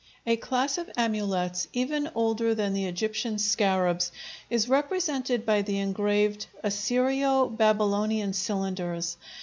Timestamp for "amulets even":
0.97-2.09